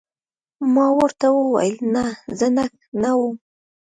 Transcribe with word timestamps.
ما 0.73 0.85
ورته 0.99 1.25
وویل: 1.31 1.77
نه، 1.93 2.03
زه 2.37 2.47
نه 3.01 3.11
وم. 3.19 3.35